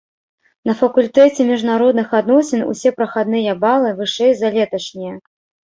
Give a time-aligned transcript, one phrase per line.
[0.69, 5.15] На факультэце міжнародных адносін усе прахадныя балы вышэй за леташнія.